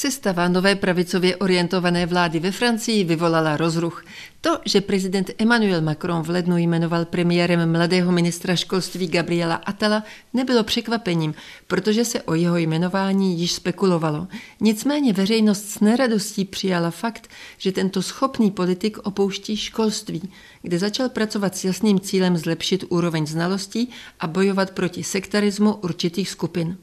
Sestava 0.00 0.48
nové 0.48 0.76
pravicově 0.76 1.36
orientované 1.36 2.06
vlády 2.06 2.40
ve 2.40 2.50
Francii 2.50 3.04
vyvolala 3.04 3.56
rozruch. 3.56 4.04
To, 4.40 4.58
že 4.64 4.80
prezident 4.80 5.30
Emmanuel 5.38 5.80
Macron 5.80 6.22
v 6.22 6.30
lednu 6.30 6.56
jmenoval 6.56 7.04
premiérem 7.04 7.72
mladého 7.72 8.12
ministra 8.12 8.56
školství 8.56 9.08
Gabriela 9.08 9.54
Atala, 9.54 10.02
nebylo 10.34 10.64
překvapením, 10.64 11.34
protože 11.66 12.04
se 12.04 12.22
o 12.22 12.34
jeho 12.34 12.56
jmenování 12.56 13.40
již 13.40 13.52
spekulovalo. 13.52 14.28
Nicméně 14.60 15.12
veřejnost 15.12 15.70
s 15.70 15.80
neradostí 15.80 16.44
přijala 16.44 16.90
fakt, 16.90 17.28
že 17.58 17.72
tento 17.72 18.02
schopný 18.02 18.50
politik 18.50 18.98
opouští 18.98 19.56
školství, 19.56 20.32
kde 20.62 20.78
začal 20.78 21.08
pracovat 21.08 21.56
s 21.56 21.64
jasným 21.64 22.00
cílem 22.00 22.36
zlepšit 22.36 22.84
úroveň 22.88 23.26
znalostí 23.26 23.90
a 24.20 24.26
bojovat 24.26 24.70
proti 24.70 25.04
sektarismu 25.04 25.74
určitých 25.74 26.30
skupin. 26.30 26.76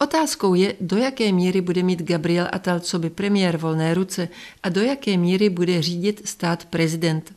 Otázkou 0.00 0.54
je, 0.54 0.74
do 0.80 0.96
jaké 0.96 1.32
míry 1.32 1.60
bude 1.60 1.82
mít 1.82 2.02
Gabriel 2.02 2.48
Attal 2.52 2.80
co 2.80 2.98
by 2.98 3.10
premiér 3.10 3.56
volné 3.56 3.94
ruce 3.94 4.28
a 4.62 4.68
do 4.68 4.80
jaké 4.80 5.16
míry 5.16 5.50
bude 5.50 5.82
řídit 5.82 6.22
stát 6.24 6.64
prezident. 6.64 7.34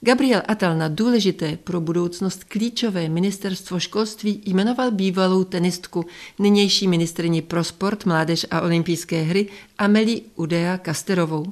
Gabriel 0.00 0.42
Attal 0.48 0.76
na 0.76 0.88
důležité 0.88 1.58
pro 1.64 1.80
budoucnost 1.80 2.44
klíčové 2.44 3.08
ministerstvo 3.08 3.80
školství 3.80 4.42
jmenoval 4.46 4.90
bývalou 4.90 5.44
tenistku, 5.44 6.06
nynější 6.38 6.88
ministrině 6.88 7.42
pro 7.42 7.64
sport, 7.64 8.04
mládež 8.04 8.46
a 8.50 8.60
olympijské 8.60 9.22
hry 9.22 9.46
Amelie 9.78 10.20
Udea 10.36 10.78
Kasterovou. 10.78 11.46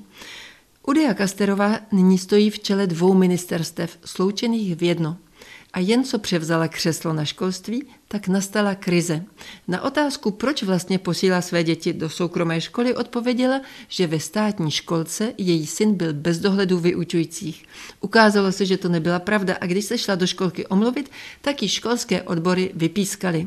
Udea 0.87 1.15
Kasterová 1.15 1.81
nyní 1.93 2.19
stojí 2.19 2.51
v 2.51 2.59
čele 2.59 2.87
dvou 2.87 3.15
ministerstev, 3.15 3.99
sloučených 4.05 4.77
v 4.77 4.83
jedno– 4.83 5.17
a 5.75 5.81
jen 5.81 6.05
co 6.05 6.19
převzala 6.19 6.69
křeslo 6.69 7.13
na 7.13 7.25
školství, 7.25 7.87
tak 8.09 8.29
nastala 8.29 8.75
krize. 8.75 9.25
Na 9.69 9.83
otázku, 9.83 10.31
proč 10.31 10.63
vlastně 10.63 10.99
posílá 10.99 11.41
své 11.41 11.65
děti 11.65 11.93
do 11.93 12.11
soukromé 12.11 12.61
školy, 12.61 12.95
odpověděla, 12.95 13.61
že 13.89 14.07
ve 14.07 14.21
státní 14.21 14.71
školce 14.71 15.33
její 15.39 15.67
syn 15.67 15.95
byl 15.95 16.13
bez 16.13 16.39
dohledu 16.39 16.79
vyučujících. 16.79 17.65
Ukázalo 18.01 18.53
se, 18.53 18.67
že 18.67 18.77
to 18.77 18.89
nebyla 18.89 19.19
pravda 19.19 19.57
a 19.61 19.67
když 19.67 19.85
se 19.85 19.99
šla 19.99 20.15
do 20.15 20.27
školky 20.27 20.67
omluvit, 20.67 21.11
tak 21.41 21.63
ji 21.63 21.69
školské 21.69 22.23
odbory 22.23 22.71
vypískaly. 22.75 23.47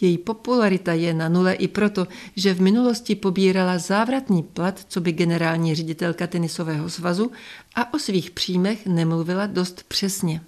Její 0.00 0.18
popularita 0.18 0.92
je 0.92 1.14
na 1.14 1.28
nule 1.28 1.54
i 1.54 1.68
proto, 1.68 2.06
že 2.36 2.54
v 2.54 2.60
minulosti 2.60 3.14
pobírala 3.14 3.78
závratný 3.78 4.42
plat, 4.42 4.80
co 4.88 5.00
by 5.00 5.12
generální 5.12 5.74
ředitelka 5.74 6.26
tenisového 6.26 6.90
svazu 6.90 7.32
a 7.74 7.94
o 7.94 7.98
svých 7.98 8.30
příjmech 8.30 8.86
nemluvila 8.86 9.46
dost 9.46 9.82
přesně. 9.88 10.40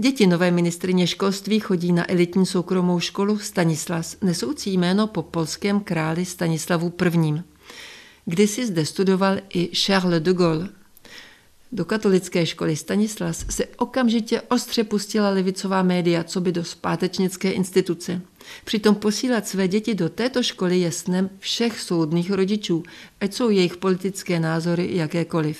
Děti 0.00 0.26
nové 0.26 0.50
ministrině 0.50 1.06
školství 1.06 1.60
chodí 1.60 1.92
na 1.92 2.10
elitní 2.10 2.46
soukromou 2.46 3.00
školu 3.00 3.38
Stanislas, 3.38 4.16
nesoucí 4.22 4.72
jméno 4.72 5.06
po 5.06 5.22
polském 5.22 5.80
králi 5.80 6.24
Stanislavu 6.24 6.92
I. 7.24 7.42
Kdysi 8.24 8.66
zde 8.66 8.86
studoval 8.86 9.36
i 9.54 9.66
Charles 9.76 10.22
de 10.22 10.32
Gaulle. 10.32 10.68
Do 11.72 11.84
katolické 11.84 12.46
školy 12.46 12.76
Stanislas 12.76 13.44
se 13.50 13.66
okamžitě 13.76 14.40
ostře 14.40 14.84
pustila 14.84 15.30
levicová 15.30 15.82
média, 15.82 16.24
co 16.24 16.40
by 16.40 16.52
do 16.52 16.64
zpátečnické 16.64 17.50
instituce. 17.50 18.20
Přitom 18.64 18.94
posílat 18.94 19.48
své 19.48 19.68
děti 19.68 19.94
do 19.94 20.08
této 20.08 20.42
školy 20.42 20.78
je 20.78 20.92
snem 20.92 21.30
všech 21.38 21.80
soudných 21.80 22.30
rodičů, 22.30 22.82
ať 23.20 23.34
jsou 23.34 23.50
jejich 23.50 23.76
politické 23.76 24.40
názory 24.40 24.88
jakékoliv. 24.96 25.58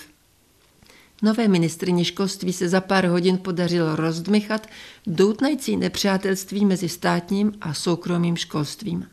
Nové 1.23 1.49
ministrině 1.49 2.05
školství 2.05 2.53
se 2.53 2.69
za 2.69 2.81
pár 2.81 3.07
hodin 3.07 3.39
podařilo 3.39 3.97
rozdmychat 3.97 4.67
doutnající 5.07 5.77
nepřátelství 5.77 6.65
mezi 6.65 6.89
státním 6.89 7.53
a 7.61 7.75
soukromým 7.75 8.37
školstvím. 8.37 9.07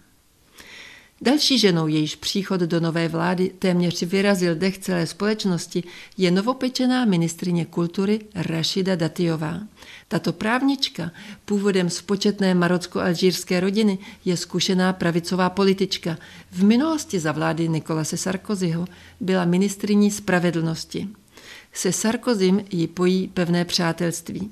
Další 1.22 1.59
ženou, 1.59 1.88
jejíž 1.88 2.16
příchod 2.16 2.61
do 2.61 2.80
nové 2.80 3.08
vlády 3.08 3.52
téměř 3.59 4.03
vyrazil 4.03 4.56
dech 4.56 4.78
celé 4.78 5.08
společnosti, 5.08 5.83
je 6.17 6.31
novopečená 6.31 7.06
ministrině 7.06 7.66
kultury 7.66 8.20
Rašida 8.36 8.95
Datiová. 8.95 9.59
Tato 10.08 10.33
právnička, 10.33 11.11
původem 11.45 11.89
z 11.89 12.02
početné 12.02 12.55
marocko-alžírské 12.55 13.60
rodiny, 13.60 13.98
je 14.26 14.38
zkušená 14.38 14.94
pravicová 14.94 15.49
politička. 15.49 16.17
V 16.52 16.64
minulosti 16.64 17.20
za 17.20 17.32
vlády 17.32 17.70
Nikolase 17.70 18.17
Sarkozyho 18.17 18.86
byla 19.20 19.45
ministriní 19.45 20.11
spravedlnosti. 20.11 21.08
Se 21.75 21.91
Sarkozym 21.91 22.65
ji 22.71 22.87
pojí 22.87 23.27
pevné 23.27 23.65
přátelství. 23.65 24.52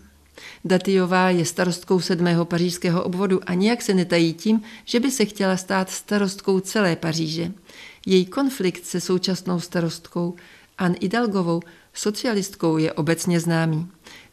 Datiová 0.65 1.29
je 1.29 1.45
starostkou 1.45 1.99
sedmého 1.99 2.45
pařížského 2.45 3.03
obvodu 3.03 3.39
a 3.45 3.53
nijak 3.53 3.81
se 3.81 3.93
netají 3.93 4.33
tím, 4.33 4.61
že 4.85 4.99
by 4.99 5.11
se 5.11 5.25
chtěla 5.25 5.57
stát 5.57 5.89
starostkou 5.89 6.59
celé 6.59 6.95
Paříže. 6.95 7.51
Její 8.05 8.25
konflikt 8.25 8.85
se 8.85 9.01
současnou 9.01 9.59
starostkou 9.59 10.35
Anne 10.77 10.97
Idalgovou, 10.97 11.61
socialistkou, 11.93 12.77
je 12.77 12.93
obecně 12.93 13.39
známý. 13.39 13.87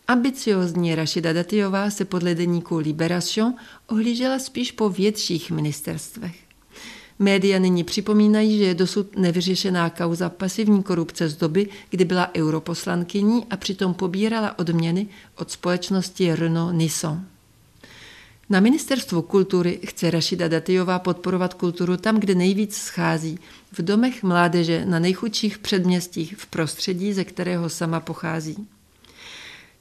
Ambiciozní 0.09 0.95
Rašida 0.95 1.33
Datiová 1.33 1.91
se 1.91 2.05
podle 2.05 2.35
deníku 2.35 2.77
Libération 2.77 3.55
ohlížela 3.87 4.39
spíš 4.39 4.73
po 4.73 4.89
větších 4.89 5.51
ministerstvech. 5.51 6.50
Média 7.23 7.59
nyní 7.59 7.85
připomínají, 7.85 8.59
že 8.59 8.65
je 8.65 8.75
dosud 8.75 9.17
nevyřešená 9.17 9.91
kauza 9.91 10.29
pasivní 10.29 10.83
korupce 10.83 11.29
z 11.29 11.37
doby, 11.37 11.69
kdy 11.91 12.05
byla 12.05 12.31
europoslankyní 12.35 13.47
a 13.51 13.57
přitom 13.57 13.95
pobírala 13.95 14.59
odměny 14.59 15.07
od 15.37 15.51
společnosti 15.51 16.35
Renault 16.35 16.75
Nissan. 16.75 17.27
Na 18.51 18.61
ministerstvu 18.61 19.23
kultury 19.23 19.81
chce 19.87 20.11
Rašida 20.11 20.49
Datiová 20.49 20.99
podporovat 20.99 21.55
kulturu 21.55 21.97
tam, 21.97 22.21
kde 22.21 22.35
nejvíc 22.35 22.77
schází, 22.77 23.39
v 23.73 23.83
domech 23.83 24.23
mládeže 24.23 24.85
na 24.85 24.99
nejchudších 24.99 25.59
předměstích 25.59 26.37
v 26.37 26.47
prostředí, 26.47 27.13
ze 27.13 27.25
kterého 27.25 27.69
sama 27.69 28.01
pochází. 28.01 28.69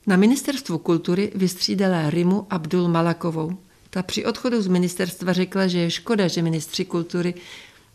Na 0.08 0.16
ministerstvu 0.18 0.78
kultury 0.78 1.32
vystřídala 1.36 2.10
Rimu 2.10 2.48
Abdul 2.50 2.88
Malakovou. 2.88 3.58
Ta 3.90 4.04
při 4.04 4.26
odchodu 4.26 4.62
z 4.62 4.68
ministerstva 4.68 5.34
řekla, 5.34 5.68
že 5.68 5.80
je 5.80 5.92
škoda, 5.92 6.28
že 6.28 6.42
ministři 6.42 6.86
kultury 6.86 7.34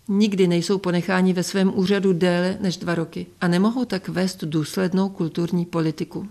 nikdy 0.08 0.46
nejsou 0.46 0.78
ponecháni 0.78 1.32
ve 1.32 1.42
svém 1.42 1.72
úřadu 1.74 2.12
déle 2.12 2.58
než 2.60 2.76
dva 2.76 2.94
roky 2.94 3.26
a 3.40 3.48
nemohou 3.48 3.84
tak 3.84 4.08
vést 4.08 4.44
důslednou 4.44 5.08
kulturní 5.08 5.64
politiku. 5.64 6.28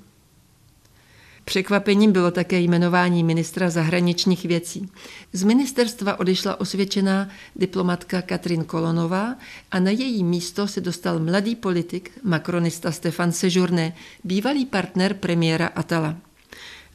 Překvapením 1.46 2.12
bylo 2.12 2.32
také 2.32 2.60
jmenování 2.60 3.24
ministra 3.24 3.70
zahraničních 3.70 4.46
věcí. 4.46 4.90
Z 5.34 5.44
ministerstva 5.44 6.20
odešla 6.20 6.60
osvědčená 6.60 7.30
diplomatka 7.56 8.22
Katrin 8.22 8.64
Kolonová 8.64 9.36
a 9.72 9.80
na 9.80 9.92
její 9.92 10.24
místo 10.24 10.68
se 10.68 10.82
dostal 10.82 11.20
mladý 11.20 11.56
politik, 11.56 12.12
makronista 12.24 12.92
Stefan 12.92 13.32
Sejourné, 13.32 13.96
bývalý 14.24 14.66
partner 14.66 15.14
premiéra 15.14 15.68
Atala. 15.68 16.16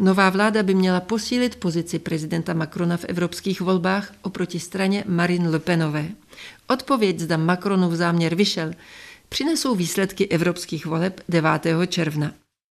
Nová 0.00 0.31
vláda 0.31 0.62
by 0.62 0.75
měla 0.75 1.00
posílit 1.00 1.56
pozici 1.56 1.98
prezidenta 1.98 2.54
Macrona 2.54 2.97
v 2.97 3.04
evropských 3.04 3.60
volbách 3.60 4.12
oproti 4.22 4.60
straně 4.60 5.04
Marine 5.06 5.48
Le 5.48 5.59
Penové. 5.59 6.09
Odpověď, 6.66 7.19
zda 7.19 7.36
Macronův 7.36 7.92
záměr 7.92 8.34
vyšel, 8.34 8.72
přinesou 9.28 9.75
výsledky 9.75 10.28
evropských 10.28 10.86
voleb 10.86 11.20
9. 11.28 11.66
června. 11.88 12.32